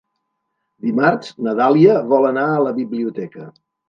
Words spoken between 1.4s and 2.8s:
na Dàlia vol anar a la